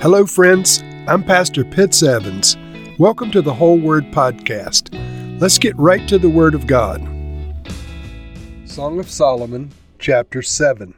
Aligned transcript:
Hello, 0.00 0.24
friends. 0.24 0.82
I'm 1.06 1.22
Pastor 1.22 1.62
Pitts 1.62 2.02
Evans. 2.02 2.56
Welcome 2.98 3.30
to 3.32 3.42
the 3.42 3.52
Whole 3.52 3.78
Word 3.78 4.04
Podcast. 4.04 4.88
Let's 5.38 5.58
get 5.58 5.76
right 5.76 6.08
to 6.08 6.18
the 6.18 6.30
Word 6.30 6.54
of 6.54 6.66
God. 6.66 7.02
Song 8.64 8.98
of 8.98 9.10
Solomon, 9.10 9.70
chapter 9.98 10.40
7. 10.40 10.94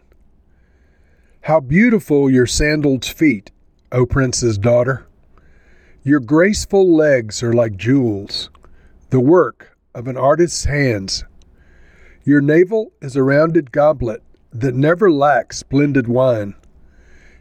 How 1.41 1.59
beautiful 1.59 2.31
your 2.31 2.47
sandaled 2.47 3.05
feet, 3.05 3.51
O 3.91 4.07
prince's 4.07 4.57
daughter! 4.57 5.09
Your 6.05 6.21
graceful 6.21 6.95
legs 6.95 7.43
are 7.43 7.53
like 7.53 7.77
jewels, 7.77 8.51
the 9.11 9.19
work 9.19 9.77
of 9.97 10.07
an 10.07 10.17
artist's 10.17 10.67
hands. 10.67 11.25
Your 12.23 12.41
navel 12.41 12.93
is 13.03 13.17
a 13.17 13.25
rounded 13.25 13.73
goblet 13.73 14.23
that 14.53 14.77
never 14.77 15.11
lacks 15.11 15.59
splendid 15.59 16.07
wine. 16.07 16.55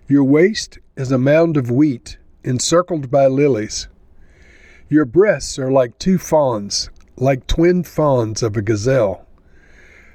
Your 0.07 0.23
waist 0.23 0.79
is 0.95 1.11
a 1.11 1.17
mound 1.17 1.57
of 1.57 1.71
wheat 1.71 2.17
encircled 2.43 3.09
by 3.09 3.27
lilies. 3.27 3.87
Your 4.89 5.05
breasts 5.05 5.57
are 5.57 5.71
like 5.71 5.97
two 5.97 6.17
fawns, 6.17 6.89
like 7.15 7.47
twin 7.47 7.83
fawns 7.83 8.43
of 8.43 8.57
a 8.57 8.61
gazelle. 8.61 9.25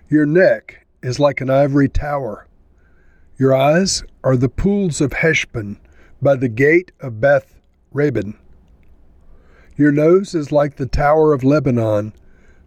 Your 0.08 0.26
neck 0.26 0.86
is 1.02 1.18
like 1.18 1.40
an 1.40 1.50
ivory 1.50 1.88
tower. 1.88 2.46
Your 3.38 3.54
eyes 3.54 4.02
are 4.22 4.36
the 4.36 4.48
pools 4.48 5.00
of 5.00 5.12
Heshbon 5.12 5.78
by 6.20 6.36
the 6.36 6.48
gate 6.48 6.92
of 7.00 7.20
Bath 7.20 7.54
Rabbim. 7.94 8.36
Your 9.76 9.92
nose 9.92 10.34
is 10.34 10.52
like 10.52 10.76
the 10.76 10.86
tower 10.86 11.32
of 11.32 11.44
Lebanon, 11.44 12.12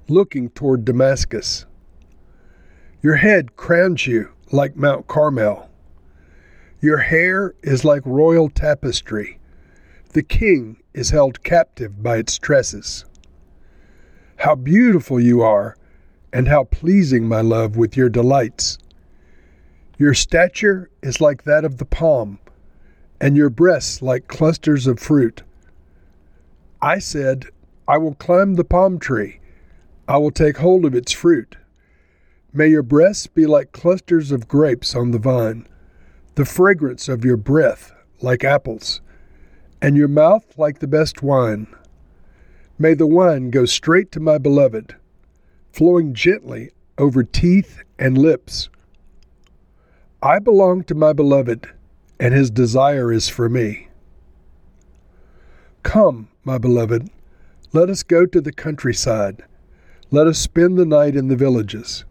looking 0.07 0.49
toward 0.49 0.85
Damascus. 0.85 1.65
Your 3.01 3.15
head 3.15 3.55
crowns 3.55 4.05
you 4.07 4.29
like 4.51 4.75
Mount 4.75 5.07
Carmel. 5.07 5.68
Your 6.81 6.99
hair 6.99 7.55
is 7.61 7.83
like 7.83 8.03
royal 8.05 8.49
tapestry. 8.49 9.37
The 10.13 10.23
king 10.23 10.77
is 10.93 11.09
held 11.09 11.43
captive 11.43 12.01
by 12.01 12.17
its 12.17 12.37
tresses. 12.37 13.03
How 14.37 14.55
beautiful 14.55 15.19
you 15.19 15.41
are, 15.41 15.75
and 16.31 16.47
how 16.47 16.63
pleasing, 16.63 17.27
my 17.27 17.41
love, 17.41 17.75
with 17.75 17.97
your 17.97 18.07
delights. 18.07 18.77
Your 19.97 20.13
stature 20.13 20.89
is 21.01 21.19
like 21.19 21.43
that 21.43 21.65
of 21.65 21.77
the 21.77 21.85
palm, 21.85 22.39
and 23.19 23.35
your 23.35 23.49
breasts 23.49 24.01
like 24.01 24.29
clusters 24.29 24.87
of 24.87 24.99
fruit. 24.99 25.43
I 26.81 26.99
said, 26.99 27.47
I 27.89 27.97
will 27.97 28.15
climb 28.15 28.55
the 28.55 28.63
palm 28.63 28.99
tree, 28.99 29.41
I 30.07 30.17
will 30.17 30.31
take 30.31 30.57
hold 30.57 30.85
of 30.85 30.95
its 30.95 31.11
fruit. 31.11 31.57
May 32.53 32.69
your 32.69 32.83
breasts 32.83 33.27
be 33.27 33.45
like 33.45 33.73
clusters 33.73 34.31
of 34.31 34.47
grapes 34.47 34.95
on 34.95 35.11
the 35.11 35.19
vine, 35.19 35.67
the 36.39 36.45
fragrance 36.45 37.09
of 37.09 37.25
your 37.25 37.35
breath 37.35 37.91
like 38.21 38.45
apples, 38.45 39.01
and 39.81 39.97
your 39.97 40.07
mouth 40.07 40.57
like 40.57 40.79
the 40.79 40.87
best 40.87 41.21
wine. 41.21 41.67
May 42.77 42.93
the 42.93 43.05
wine 43.05 43.49
go 43.49 43.65
straight 43.65 44.09
to 44.13 44.21
my 44.21 44.37
beloved, 44.37 44.95
flowing 45.73 46.13
gently 46.13 46.71
over 46.97 47.23
teeth 47.23 47.81
and 47.99 48.17
lips. 48.17 48.69
I 50.23 50.39
belong 50.39 50.85
to 50.85 50.95
my 50.95 51.11
beloved, 51.11 51.67
and 52.21 52.33
his 52.33 52.49
desire 52.49 53.11
is 53.11 53.27
for 53.27 53.49
me. 53.49 53.89
Come, 55.83 56.29
my 56.45 56.57
beloved, 56.57 57.09
let 57.73 57.89
us 57.89 58.01
go 58.01 58.25
to 58.25 58.39
the 58.39 58.53
countryside. 58.53 59.43
Let 60.09 60.25
us 60.25 60.39
spend 60.39 60.77
the 60.77 60.85
night 60.85 61.17
in 61.17 61.27
the 61.27 61.35
villages. 61.35 62.05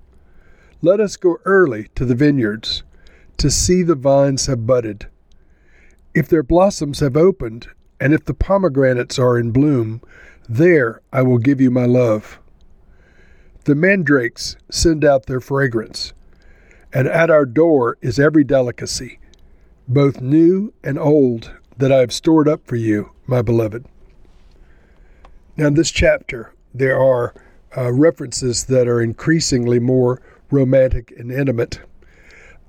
Let 0.82 1.00
us 1.00 1.16
go 1.16 1.38
early 1.46 1.88
to 1.94 2.04
the 2.04 2.14
vineyards 2.14 2.82
to 3.38 3.50
see 3.50 3.82
the 3.82 3.94
vines 3.94 4.46
have 4.46 4.66
budded. 4.66 5.06
If 6.14 6.28
their 6.28 6.42
blossoms 6.42 7.00
have 7.00 7.16
opened, 7.16 7.68
and 8.00 8.12
if 8.12 8.24
the 8.24 8.34
pomegranates 8.34 9.18
are 9.18 9.38
in 9.38 9.50
bloom, 9.50 10.00
there 10.48 11.00
I 11.12 11.22
will 11.22 11.38
give 11.38 11.60
you 11.60 11.70
my 11.70 11.86
love. 11.86 12.38
The 13.64 13.74
mandrakes 13.74 14.56
send 14.70 15.04
out 15.04 15.26
their 15.26 15.40
fragrance, 15.40 16.12
and 16.92 17.06
at 17.06 17.30
our 17.30 17.44
door 17.46 17.98
is 18.00 18.18
every 18.18 18.44
delicacy, 18.44 19.18
both 19.86 20.20
new 20.20 20.72
and 20.82 20.98
old, 20.98 21.52
that 21.76 21.92
I 21.92 21.98
have 21.98 22.12
stored 22.12 22.48
up 22.48 22.66
for 22.66 22.76
you, 22.76 23.12
my 23.26 23.42
beloved. 23.42 23.84
Now, 25.56 25.68
in 25.68 25.74
this 25.74 25.90
chapter, 25.90 26.52
there 26.74 26.98
are 27.00 27.34
uh, 27.76 27.92
references 27.92 28.64
that 28.64 28.88
are 28.88 29.00
increasingly 29.00 29.78
more 29.78 30.20
romantic, 30.50 31.12
and 31.18 31.30
intimate. 31.30 31.80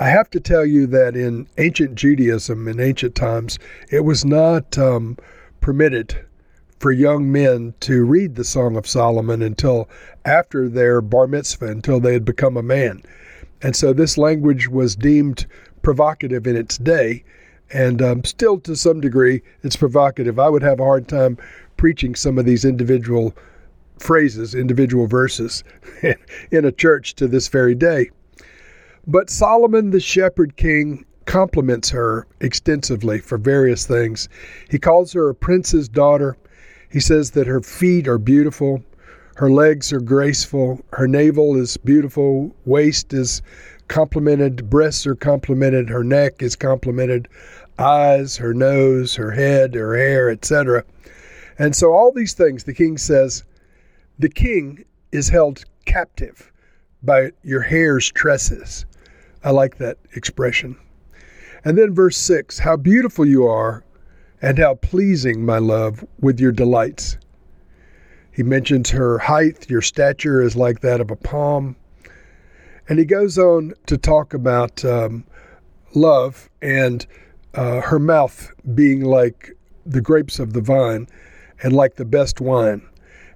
I 0.01 0.07
have 0.07 0.29
to 0.29 0.39
tell 0.39 0.65
you 0.65 0.87
that 0.87 1.17
in 1.17 1.45
ancient 1.57 1.95
Judaism, 1.95 2.69
in 2.69 2.79
ancient 2.79 3.15
times, 3.15 3.59
it 3.91 4.05
was 4.05 4.23
not 4.23 4.77
um, 4.77 5.17
permitted 5.59 6.25
for 6.79 6.93
young 6.93 7.29
men 7.29 7.73
to 7.81 8.05
read 8.05 8.35
the 8.35 8.45
Song 8.45 8.77
of 8.77 8.87
Solomon 8.87 9.41
until 9.41 9.89
after 10.23 10.69
their 10.69 11.01
bar 11.01 11.27
mitzvah, 11.27 11.65
until 11.65 11.99
they 11.99 12.13
had 12.13 12.23
become 12.23 12.55
a 12.55 12.63
man. 12.63 13.03
And 13.61 13.75
so 13.75 13.91
this 13.91 14.17
language 14.17 14.69
was 14.69 14.95
deemed 14.95 15.45
provocative 15.81 16.47
in 16.47 16.55
its 16.55 16.77
day, 16.77 17.25
and 17.69 18.01
um, 18.01 18.23
still 18.23 18.57
to 18.61 18.77
some 18.77 19.01
degree 19.01 19.41
it's 19.63 19.75
provocative. 19.75 20.39
I 20.39 20.47
would 20.47 20.63
have 20.63 20.79
a 20.79 20.85
hard 20.85 21.09
time 21.09 21.37
preaching 21.75 22.15
some 22.15 22.37
of 22.37 22.45
these 22.45 22.63
individual 22.63 23.35
phrases, 23.97 24.55
individual 24.55 25.07
verses, 25.07 25.65
in 26.51 26.63
a 26.63 26.71
church 26.71 27.15
to 27.15 27.27
this 27.27 27.49
very 27.49 27.75
day. 27.75 28.11
But 29.07 29.29
Solomon, 29.29 29.91
the 29.91 29.99
shepherd 29.99 30.55
king, 30.55 31.05
compliments 31.25 31.89
her 31.91 32.25
extensively 32.41 33.19
for 33.19 33.37
various 33.37 33.85
things. 33.85 34.27
He 34.69 34.79
calls 34.79 35.13
her 35.13 35.29
a 35.29 35.35
prince's 35.35 35.87
daughter. 35.87 36.37
He 36.91 36.99
says 36.99 37.31
that 37.31 37.47
her 37.47 37.61
feet 37.61 38.07
are 38.07 38.17
beautiful, 38.17 38.83
her 39.35 39.49
legs 39.49 39.93
are 39.93 40.01
graceful, 40.01 40.83
her 40.93 41.07
navel 41.07 41.55
is 41.55 41.77
beautiful, 41.77 42.53
waist 42.65 43.13
is 43.13 43.41
complimented, 43.87 44.69
breasts 44.69 45.05
are 45.05 45.15
complimented, 45.15 45.89
her 45.89 46.03
neck 46.03 46.41
is 46.41 46.55
complimented, 46.55 47.27
eyes, 47.77 48.37
her 48.37 48.53
nose, 48.53 49.15
her 49.15 49.31
head, 49.31 49.75
her 49.75 49.95
hair, 49.95 50.29
etc. 50.29 50.83
And 51.57 51.75
so 51.75 51.93
all 51.93 52.11
these 52.11 52.33
things 52.33 52.63
the 52.63 52.73
king 52.73 52.97
says 52.97 53.43
the 54.17 54.29
king 54.29 54.83
is 55.11 55.29
held 55.29 55.63
captive 55.85 56.51
by 57.03 57.31
your 57.43 57.61
hair's 57.61 58.11
tresses. 58.11 58.85
I 59.43 59.51
like 59.51 59.77
that 59.77 59.97
expression. 60.13 60.77
And 61.63 61.77
then 61.77 61.93
verse 61.93 62.17
6 62.17 62.59
How 62.59 62.77
beautiful 62.77 63.25
you 63.25 63.47
are, 63.47 63.83
and 64.41 64.57
how 64.57 64.75
pleasing, 64.75 65.45
my 65.45 65.57
love, 65.57 66.05
with 66.19 66.39
your 66.39 66.51
delights. 66.51 67.17
He 68.31 68.43
mentions 68.43 68.89
her 68.91 69.17
height, 69.17 69.69
your 69.69 69.81
stature 69.81 70.41
is 70.41 70.55
like 70.55 70.79
that 70.79 71.01
of 71.01 71.11
a 71.11 71.15
palm. 71.15 71.75
And 72.87 72.97
he 72.97 73.05
goes 73.05 73.37
on 73.37 73.73
to 73.87 73.97
talk 73.97 74.33
about 74.33 74.83
um, 74.85 75.25
love 75.93 76.49
and 76.61 77.05
uh, 77.53 77.81
her 77.81 77.99
mouth 77.99 78.51
being 78.73 79.01
like 79.01 79.51
the 79.85 80.01
grapes 80.01 80.39
of 80.39 80.53
the 80.53 80.61
vine 80.61 81.07
and 81.61 81.73
like 81.73 81.95
the 81.95 82.05
best 82.05 82.39
wine. 82.39 82.81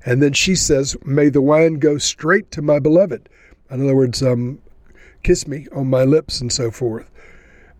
And 0.05 0.21
then 0.21 0.33
she 0.33 0.55
says, 0.55 0.95
May 1.05 1.29
the 1.29 1.41
wine 1.41 1.75
go 1.75 1.97
straight 1.97 2.51
to 2.51 2.61
my 2.61 2.79
beloved. 2.79 3.29
In 3.73 3.83
other 3.83 3.95
words, 3.95 4.21
um, 4.21 4.59
kiss 5.23 5.47
me 5.47 5.67
on 5.73 5.89
my 5.89 6.03
lips 6.03 6.39
and 6.41 6.51
so 6.51 6.69
forth. 6.69 7.09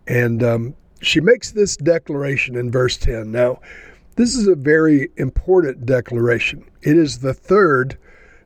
And 0.06 0.42
um, 0.42 0.74
she 1.00 1.20
makes 1.20 1.52
this 1.52 1.76
declaration 1.76 2.56
in 2.56 2.70
verse 2.70 2.96
10. 2.96 3.30
Now, 3.30 3.60
this 4.16 4.34
is 4.34 4.46
a 4.46 4.54
very 4.54 5.10
important 5.16 5.86
declaration. 5.86 6.64
It 6.82 6.96
is 6.96 7.18
the 7.18 7.34
third 7.34 7.98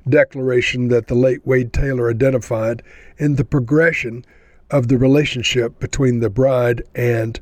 declaration 0.09 0.89
that 0.89 1.07
the 1.07 1.15
late 1.15 1.47
Wade 1.47 1.73
Taylor 1.73 2.11
identified 2.11 2.83
in 3.19 3.37
the 3.37 3.45
progression 3.45 4.25
of 4.71 4.89
the 4.89 4.99
relationship 4.99 5.79
between 5.79 6.21
the 6.21 6.31
bride 6.31 6.83
and 6.95 7.41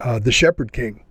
uh, 0.00 0.18
the 0.18 0.32
shepherd 0.32 0.72
king. 0.72 1.02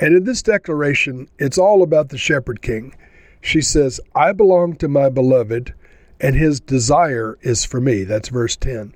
And 0.00 0.16
in 0.16 0.24
this 0.24 0.42
declaration, 0.42 1.28
it's 1.38 1.58
all 1.58 1.82
about 1.82 2.08
the 2.08 2.18
shepherd 2.18 2.62
king. 2.62 2.94
She 3.40 3.60
says, 3.60 4.00
I 4.14 4.32
belong 4.32 4.76
to 4.76 4.88
my 4.88 5.08
beloved, 5.08 5.74
and 6.22 6.36
his 6.36 6.60
desire 6.60 7.36
is 7.42 7.64
for 7.64 7.80
me. 7.80 8.04
That's 8.04 8.28
verse 8.28 8.56
10. 8.56 8.94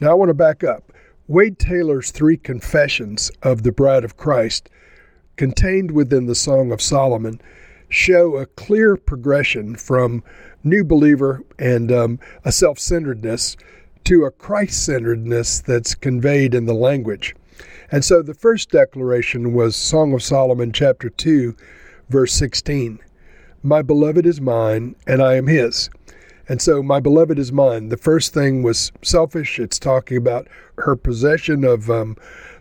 Now 0.00 0.10
I 0.10 0.14
want 0.14 0.28
to 0.28 0.34
back 0.34 0.64
up. 0.64 0.92
Wade 1.28 1.58
Taylor's 1.58 2.10
three 2.10 2.36
confessions 2.36 3.30
of 3.42 3.62
the 3.62 3.72
bride 3.72 4.04
of 4.04 4.16
Christ, 4.16 4.68
contained 5.36 5.92
within 5.92 6.26
the 6.26 6.34
Song 6.34 6.72
of 6.72 6.82
Solomon, 6.82 7.40
show 7.88 8.36
a 8.36 8.44
clear 8.44 8.96
progression 8.96 9.76
from 9.76 10.22
new 10.64 10.84
believer 10.84 11.42
and 11.58 11.92
um, 11.92 12.18
a 12.44 12.52
self 12.52 12.78
centeredness 12.78 13.56
to 14.04 14.24
a 14.24 14.30
Christ 14.30 14.84
centeredness 14.84 15.60
that's 15.60 15.94
conveyed 15.94 16.54
in 16.54 16.66
the 16.66 16.74
language. 16.74 17.34
And 17.90 18.04
so 18.04 18.20
the 18.20 18.34
first 18.34 18.70
declaration 18.70 19.54
was 19.54 19.76
Song 19.76 20.12
of 20.12 20.22
Solomon, 20.22 20.72
chapter 20.72 21.08
2, 21.08 21.56
verse 22.10 22.32
16. 22.34 22.98
My 23.62 23.80
beloved 23.80 24.26
is 24.26 24.40
mine, 24.40 24.96
and 25.06 25.22
I 25.22 25.36
am 25.36 25.46
his. 25.46 25.88
And 26.48 26.60
so, 26.60 26.82
my 26.82 27.00
beloved 27.00 27.38
is 27.38 27.52
mine. 27.52 27.88
The 27.88 27.96
first 27.96 28.34
thing 28.34 28.62
was 28.62 28.92
selfish. 29.02 29.58
It's 29.58 29.78
talking 29.78 30.16
about 30.16 30.46
her 30.78 30.94
possession 30.94 31.64
of 31.64 31.90
um, 31.90 32.16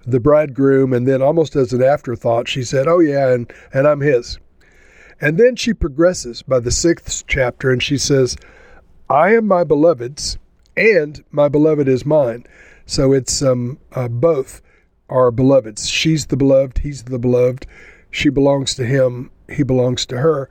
the 0.05 0.19
bridegroom, 0.19 0.93
and 0.93 1.07
then 1.07 1.21
almost 1.21 1.55
as 1.55 1.73
an 1.73 1.83
afterthought, 1.83 2.47
she 2.47 2.63
said, 2.63 2.87
Oh, 2.87 2.99
yeah, 2.99 3.33
and, 3.33 3.51
and 3.73 3.87
I'm 3.87 4.01
his. 4.01 4.39
And 5.19 5.37
then 5.37 5.55
she 5.55 5.73
progresses 5.73 6.41
by 6.41 6.59
the 6.59 6.71
sixth 6.71 7.23
chapter 7.27 7.71
and 7.71 7.81
she 7.81 7.97
says, 7.97 8.35
I 9.09 9.33
am 9.33 9.47
my 9.47 9.63
beloved's, 9.63 10.37
and 10.75 11.23
my 11.31 11.47
beloved 11.47 11.87
is 11.87 12.05
mine. 12.05 12.45
So 12.85 13.13
it's 13.13 13.41
um, 13.41 13.79
uh, 13.93 14.07
both 14.09 14.61
are 15.09 15.31
beloveds. 15.31 15.87
She's 15.87 16.25
the 16.25 16.37
beloved, 16.37 16.79
he's 16.79 17.03
the 17.03 17.19
beloved. 17.19 17.65
She 18.11 18.29
belongs 18.29 18.75
to 18.75 18.85
him, 18.85 19.31
he 19.49 19.63
belongs 19.63 20.05
to 20.07 20.17
her. 20.17 20.49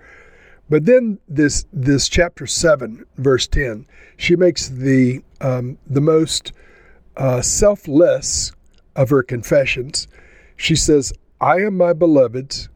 But 0.72 0.86
then 0.86 1.19
this 1.28 1.66
this 1.70 2.08
chapter 2.08 2.46
seven, 2.46 3.04
verse 3.19 3.46
ten, 3.46 3.84
she 4.16 4.36
makes 4.36 4.70
the 4.70 5.22
um, 5.42 5.76
the 5.86 6.00
most 6.00 6.54
uh, 7.14 7.42
selfless 7.42 8.52
of 8.96 9.10
her 9.10 9.22
confessions. 9.22 10.08
She 10.56 10.74
says, 10.74 11.12
"I 11.42 11.56
am 11.56 11.76
my 11.76 11.92
beloved's, 11.92 12.70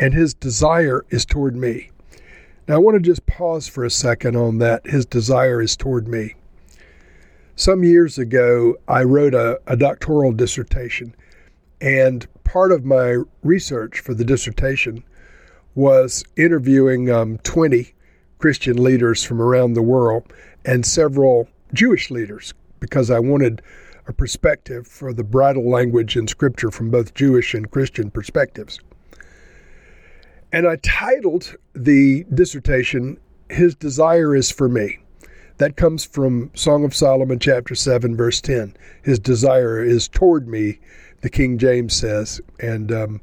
and 0.00 0.12
his 0.12 0.34
desire 0.34 1.04
is 1.10 1.24
toward 1.24 1.54
me." 1.54 1.92
Now 2.66 2.74
I 2.74 2.78
want 2.78 2.96
to 2.96 3.00
just 3.00 3.24
pause 3.26 3.68
for 3.68 3.84
a 3.84 3.90
second 3.90 4.34
on 4.34 4.58
that. 4.58 4.84
His 4.84 5.06
desire 5.06 5.62
is 5.62 5.76
toward 5.76 6.08
me. 6.08 6.34
Some 7.54 7.84
years 7.84 8.18
ago, 8.18 8.74
I 8.88 9.04
wrote 9.04 9.34
a, 9.34 9.60
a 9.68 9.76
doctoral 9.76 10.32
dissertation, 10.32 11.14
and 11.80 12.26
part 12.42 12.72
of 12.72 12.84
my 12.84 13.18
research 13.44 14.00
for 14.00 14.12
the 14.12 14.24
dissertation 14.24 15.04
was 15.74 16.24
interviewing 16.36 17.10
um, 17.10 17.38
20 17.38 17.94
Christian 18.38 18.82
leaders 18.82 19.22
from 19.22 19.40
around 19.40 19.74
the 19.74 19.82
world 19.82 20.32
and 20.64 20.84
several 20.84 21.48
Jewish 21.72 22.10
leaders 22.10 22.54
because 22.80 23.10
I 23.10 23.18
wanted 23.18 23.62
a 24.06 24.12
perspective 24.12 24.86
for 24.86 25.12
the 25.12 25.24
bridal 25.24 25.68
language 25.68 26.16
in 26.16 26.26
Scripture 26.26 26.70
from 26.70 26.90
both 26.90 27.14
Jewish 27.14 27.54
and 27.54 27.70
Christian 27.70 28.10
perspectives. 28.10 28.80
And 30.52 30.66
I 30.66 30.76
titled 30.82 31.56
the 31.74 32.24
dissertation, 32.34 33.18
His 33.48 33.74
Desire 33.74 34.34
is 34.34 34.50
for 34.50 34.68
Me. 34.68 34.98
That 35.58 35.76
comes 35.76 36.04
from 36.04 36.50
Song 36.54 36.84
of 36.84 36.94
Solomon, 36.94 37.38
chapter 37.38 37.74
7, 37.74 38.16
verse 38.16 38.40
10. 38.40 38.74
His 39.02 39.18
desire 39.18 39.82
is 39.82 40.08
toward 40.08 40.48
me, 40.48 40.80
the 41.20 41.30
King 41.30 41.56
James 41.56 41.94
says. 41.94 42.40
And 42.58 42.90
um, 42.90 43.20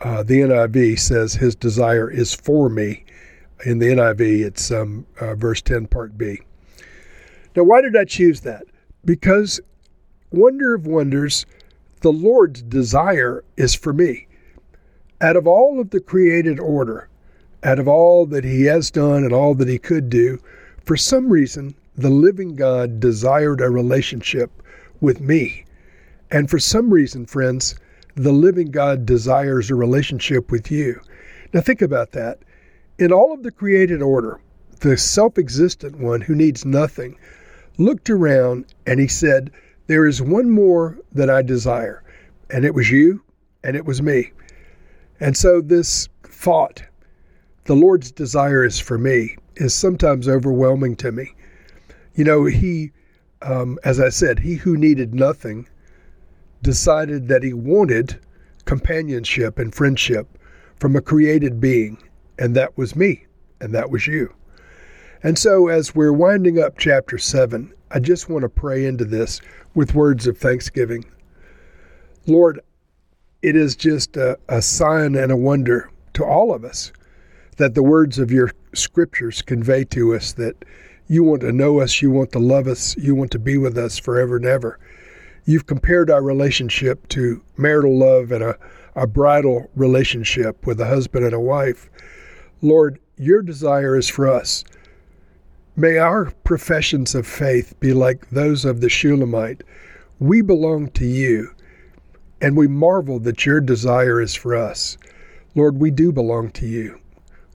uh, 0.00 0.22
the 0.22 0.40
NIV 0.40 0.98
says 0.98 1.34
his 1.34 1.54
desire 1.54 2.10
is 2.10 2.34
for 2.34 2.68
me. 2.68 3.04
In 3.66 3.78
the 3.78 3.86
NIV, 3.86 4.44
it's 4.46 4.70
um, 4.70 5.06
uh, 5.20 5.34
verse 5.34 5.60
10, 5.60 5.86
part 5.88 6.16
B. 6.16 6.40
Now, 7.54 7.64
why 7.64 7.82
did 7.82 7.96
I 7.96 8.04
choose 8.04 8.40
that? 8.40 8.64
Because, 9.04 9.60
wonder 10.30 10.74
of 10.74 10.86
wonders, 10.86 11.44
the 12.00 12.12
Lord's 12.12 12.62
desire 12.62 13.44
is 13.56 13.74
for 13.74 13.92
me. 13.92 14.26
Out 15.20 15.36
of 15.36 15.46
all 15.46 15.80
of 15.80 15.90
the 15.90 16.00
created 16.00 16.58
order, 16.58 17.08
out 17.62 17.78
of 17.78 17.86
all 17.86 18.24
that 18.26 18.44
He 18.44 18.64
has 18.64 18.90
done 18.90 19.24
and 19.24 19.32
all 19.34 19.54
that 19.56 19.68
He 19.68 19.78
could 19.78 20.08
do, 20.08 20.38
for 20.86 20.96
some 20.96 21.28
reason, 21.28 21.74
the 21.96 22.08
living 22.08 22.56
God 22.56 23.00
desired 23.00 23.60
a 23.60 23.68
relationship 23.68 24.50
with 25.02 25.20
me. 25.20 25.64
And 26.30 26.48
for 26.48 26.58
some 26.58 26.90
reason, 26.90 27.26
friends, 27.26 27.74
the 28.20 28.32
living 28.32 28.70
God 28.70 29.06
desires 29.06 29.70
a 29.70 29.74
relationship 29.74 30.50
with 30.50 30.70
you. 30.70 31.00
Now, 31.54 31.62
think 31.62 31.80
about 31.80 32.12
that. 32.12 32.40
In 32.98 33.12
all 33.12 33.32
of 33.32 33.42
the 33.42 33.50
created 33.50 34.02
order, 34.02 34.38
the 34.80 34.98
self 34.98 35.38
existent 35.38 35.98
one 35.98 36.20
who 36.20 36.34
needs 36.34 36.66
nothing 36.66 37.16
looked 37.78 38.10
around 38.10 38.66
and 38.86 39.00
he 39.00 39.08
said, 39.08 39.50
There 39.86 40.06
is 40.06 40.20
one 40.20 40.50
more 40.50 40.98
that 41.12 41.30
I 41.30 41.40
desire, 41.40 42.02
and 42.50 42.66
it 42.66 42.74
was 42.74 42.90
you 42.90 43.22
and 43.64 43.74
it 43.74 43.86
was 43.86 44.02
me. 44.02 44.32
And 45.18 45.34
so, 45.34 45.62
this 45.62 46.06
thought, 46.22 46.82
the 47.64 47.74
Lord's 47.74 48.12
desire 48.12 48.66
is 48.66 48.78
for 48.78 48.98
me, 48.98 49.36
is 49.56 49.72
sometimes 49.74 50.28
overwhelming 50.28 50.96
to 50.96 51.10
me. 51.10 51.34
You 52.14 52.24
know, 52.24 52.44
he, 52.44 52.92
um, 53.40 53.78
as 53.82 53.98
I 53.98 54.10
said, 54.10 54.40
he 54.40 54.56
who 54.56 54.76
needed 54.76 55.14
nothing 55.14 55.66
decided 56.62 57.28
that 57.28 57.42
he 57.42 57.52
wanted 57.52 58.18
companionship 58.64 59.58
and 59.58 59.74
friendship 59.74 60.38
from 60.76 60.96
a 60.96 61.00
created 61.00 61.60
being, 61.60 61.98
and 62.38 62.54
that 62.56 62.76
was 62.76 62.96
me, 62.96 63.26
and 63.60 63.74
that 63.74 63.90
was 63.90 64.06
you. 64.06 64.34
And 65.22 65.38
so, 65.38 65.68
as 65.68 65.94
we're 65.94 66.12
winding 66.12 66.58
up 66.58 66.78
chapter 66.78 67.18
7, 67.18 67.72
I 67.90 67.98
just 67.98 68.28
want 68.28 68.42
to 68.42 68.48
pray 68.48 68.86
into 68.86 69.04
this 69.04 69.40
with 69.74 69.94
words 69.94 70.26
of 70.26 70.38
thanksgiving. 70.38 71.04
Lord, 72.26 72.60
it 73.42 73.56
is 73.56 73.76
just 73.76 74.16
a, 74.16 74.38
a 74.48 74.62
sign 74.62 75.14
and 75.14 75.32
a 75.32 75.36
wonder 75.36 75.90
to 76.14 76.24
all 76.24 76.54
of 76.54 76.64
us 76.64 76.92
that 77.56 77.74
the 77.74 77.82
words 77.82 78.18
of 78.18 78.30
your 78.30 78.50
scriptures 78.74 79.42
convey 79.42 79.84
to 79.84 80.14
us 80.14 80.32
that 80.32 80.64
you 81.08 81.24
want 81.24 81.40
to 81.42 81.52
know 81.52 81.80
us, 81.80 82.00
you 82.00 82.10
want 82.10 82.32
to 82.32 82.38
love 82.38 82.66
us, 82.66 82.96
you 82.96 83.14
want 83.14 83.30
to 83.32 83.38
be 83.38 83.58
with 83.58 83.76
us 83.76 83.98
forever 83.98 84.36
and 84.36 84.46
ever. 84.46 84.78
You've 85.44 85.66
compared 85.66 86.10
our 86.10 86.22
relationship 86.22 87.08
to 87.08 87.42
marital 87.56 87.98
love 87.98 88.32
and 88.32 88.42
a, 88.42 88.58
a 88.94 89.06
bridal 89.06 89.70
relationship 89.74 90.66
with 90.66 90.80
a 90.80 90.86
husband 90.86 91.24
and 91.24 91.34
a 91.34 91.40
wife. 91.40 91.88
Lord, 92.62 92.98
your 93.16 93.42
desire 93.42 93.96
is 93.96 94.08
for 94.08 94.28
us. 94.28 94.64
May 95.76 95.98
our 95.98 96.30
professions 96.44 97.14
of 97.14 97.26
faith 97.26 97.78
be 97.80 97.92
like 97.94 98.28
those 98.30 98.64
of 98.64 98.80
the 98.80 98.88
Shulamite. 98.88 99.62
We 100.18 100.42
belong 100.42 100.88
to 100.90 101.06
you, 101.06 101.54
and 102.40 102.56
we 102.56 102.68
marvel 102.68 103.18
that 103.20 103.46
your 103.46 103.60
desire 103.60 104.20
is 104.20 104.34
for 104.34 104.54
us. 104.54 104.98
Lord, 105.54 105.78
we 105.78 105.90
do 105.90 106.12
belong 106.12 106.50
to 106.52 106.66
you. 106.66 107.00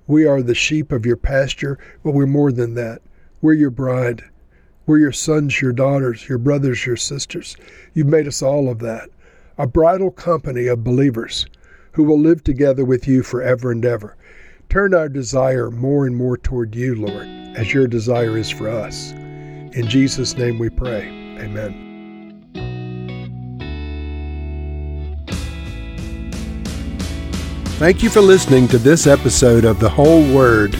We 0.08 0.26
are 0.26 0.42
the 0.42 0.56
sheep 0.56 0.92
of 0.92 1.06
your 1.06 1.18
pasture, 1.18 1.78
but 2.04 2.12
we're 2.12 2.26
more 2.26 2.52
than 2.52 2.74
that. 2.76 3.02
We're 3.42 3.54
your 3.54 3.70
bride. 3.70 4.24
We're 4.88 5.00
your 5.00 5.12
sons, 5.12 5.62
your 5.62 5.74
daughters, 5.74 6.30
your 6.30 6.38
brothers, 6.38 6.86
your 6.86 6.96
sisters. 6.96 7.58
You've 7.94 8.08
made 8.08 8.28
us 8.28 8.42
all 8.44 8.70
of 8.70 8.80
that. 8.80 9.10
A 9.58 9.66
bridal 9.66 10.12
company 10.12 10.68
of 10.68 10.84
believers 10.84 11.48
who 11.94 12.04
will 12.04 12.20
live 12.20 12.44
together 12.44 12.86
with 12.86 13.08
you 13.08 13.24
forever 13.24 13.72
and 13.72 13.84
ever. 13.84 14.16
Turn 14.70 14.94
our 14.94 15.10
desire 15.10 15.72
more 15.72 16.06
and 16.06 16.16
more 16.16 16.38
toward 16.38 16.76
you, 16.76 16.96
Lord, 16.96 17.28
as 17.56 17.74
your 17.74 17.88
desire 17.88 18.38
is 18.38 18.52
for 18.52 18.70
us. 18.70 19.12
In 19.12 19.88
Jesus' 19.88 20.38
name 20.38 20.60
we 20.60 20.70
pray. 20.70 21.08
Amen. 21.40 21.82
Thank 27.78 28.04
you 28.04 28.10
for 28.10 28.22
listening 28.22 28.68
to 28.70 28.78
this 28.78 29.08
episode 29.08 29.66
of 29.66 29.80
The 29.80 29.90
Whole 29.90 30.34
Word. 30.34 30.80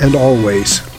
and 0.00 0.16
always. 0.16 0.89